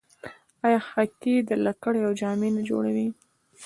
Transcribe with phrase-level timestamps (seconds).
[0.65, 1.35] آیا د هاکي
[1.67, 3.07] لکړې او جامې نه جوړوي؟